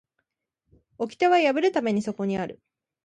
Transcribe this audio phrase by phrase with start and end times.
[0.97, 2.59] 掟は破るためにそこにある